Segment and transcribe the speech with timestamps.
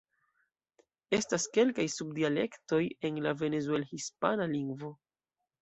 [1.17, 4.95] Estas kelkaj sub-dialektoj en la Venezuel-hispana lingvo.